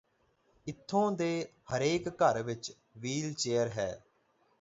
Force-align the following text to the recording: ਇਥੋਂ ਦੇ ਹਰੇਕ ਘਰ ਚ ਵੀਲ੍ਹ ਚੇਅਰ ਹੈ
ਇਥੋਂ 0.67 1.11
ਦੇ 1.11 1.27
ਹਰੇਕ 1.73 2.09
ਘਰ 2.21 2.53
ਚ 2.53 2.73
ਵੀਲ੍ਹ 2.97 3.33
ਚੇਅਰ 3.33 3.69
ਹੈ 3.69 3.91